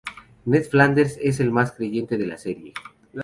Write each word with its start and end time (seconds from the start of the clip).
Ned 0.47 0.63
Flanders 0.65 1.15
es 1.21 1.39
el 1.41 1.51
más 1.51 1.73
creyente 1.73 2.17
de 2.17 2.25
la 2.25 2.39
serie. 2.39 2.73